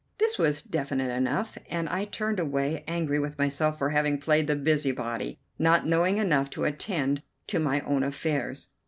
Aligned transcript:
This 0.17 0.39
was 0.39 0.63
definite 0.63 1.11
enough, 1.11 1.59
and 1.69 1.87
I 1.87 2.05
turned 2.05 2.39
away 2.39 2.83
angry 2.87 3.19
with 3.19 3.37
myself 3.37 3.77
for 3.77 3.91
having 3.91 4.17
played 4.17 4.47
the 4.47 4.55
busybody, 4.55 5.37
not 5.59 5.85
knowing 5.85 6.17
enough 6.17 6.49
to 6.57 6.63
attend 6.63 7.21
to 7.49 7.59
my 7.59 7.81
own 7.81 8.01
affairs. 8.01 8.71